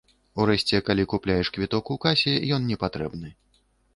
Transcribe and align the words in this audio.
Урэшце, 0.43 0.79
калі 0.87 1.03
купляеш 1.11 1.51
квіток 1.57 1.93
у 1.95 1.97
касе, 2.05 2.33
ён 2.57 2.61
не 2.71 2.79
патрэбны. 2.85 3.29